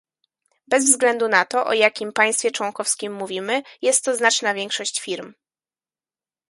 Bez 0.67 0.85
względu 0.85 1.27
na 1.27 1.45
to, 1.45 1.65
o 1.65 1.73
jakim 1.73 2.13
państwie 2.13 2.51
członkowskim 2.51 3.13
mówimy, 3.13 3.63
jest 3.81 4.05
to 4.05 4.15
znaczna 4.15 4.53
większość 4.53 4.99
firm 4.99 5.33